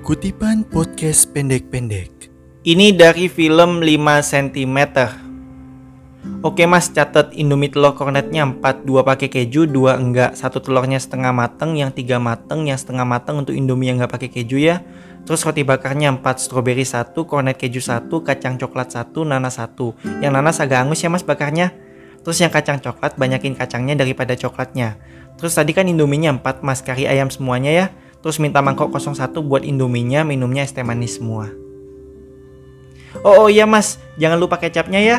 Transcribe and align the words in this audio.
Kutipan 0.00 0.64
podcast 0.64 1.28
pendek-pendek. 1.36 2.32
Ini 2.64 2.96
dari 2.96 3.28
film 3.28 3.84
5 3.84 4.00
cm. 4.24 4.78
Oke 6.40 6.64
mas, 6.64 6.88
catat 6.88 7.36
Indomie 7.36 7.68
telur 7.68 7.92
kornetnya 7.92 8.48
4, 8.48 8.88
2 8.88 9.04
pakai 9.04 9.28
keju, 9.28 9.68
2 9.68 10.00
enggak. 10.00 10.40
Satu 10.40 10.64
telurnya 10.64 10.96
setengah 10.96 11.36
mateng, 11.36 11.76
yang 11.76 11.92
tiga 11.92 12.16
mateng, 12.16 12.64
yang 12.64 12.80
setengah 12.80 13.04
mateng 13.04 13.44
untuk 13.44 13.52
Indomie 13.52 13.92
yang 13.92 14.00
enggak 14.00 14.16
pakai 14.16 14.32
keju 14.32 14.56
ya. 14.56 14.80
Terus 15.28 15.44
roti 15.44 15.68
bakarnya 15.68 16.16
4, 16.16 16.48
strawberry 16.48 16.88
1, 16.88 17.12
kornet 17.28 17.60
keju 17.60 17.84
1, 17.84 18.08
kacang 18.24 18.56
coklat 18.56 18.96
1, 18.96 19.28
nanas 19.28 19.60
1. 19.60 20.24
Yang 20.24 20.32
nanas 20.32 20.56
agak 20.64 20.80
angus 20.80 21.04
ya 21.04 21.12
mas 21.12 21.28
bakarnya. 21.28 21.76
Terus 22.24 22.40
yang 22.40 22.48
kacang 22.48 22.80
coklat 22.80 23.20
banyakin 23.20 23.52
kacangnya 23.52 24.00
daripada 24.00 24.32
coklatnya. 24.32 24.96
Terus 25.36 25.52
tadi 25.52 25.76
kan 25.76 25.84
Indominya 25.84 26.32
4 26.40 26.64
mas, 26.64 26.80
kari 26.80 27.04
ayam 27.04 27.28
semuanya 27.28 27.68
ya. 27.68 27.86
Terus 28.20 28.36
minta 28.36 28.60
mangkok 28.60 28.92
01 28.92 29.32
buat 29.40 29.64
Indominya, 29.64 30.22
minumnya 30.22 30.64
es 30.64 30.76
teh 30.76 30.84
manis 30.84 31.16
semua. 31.16 31.48
Oh, 33.24 33.44
oh 33.44 33.48
iya 33.50 33.66
mas, 33.66 33.98
jangan 34.20 34.38
lupa 34.38 34.60
kecapnya 34.60 35.00
ya. 35.00 35.18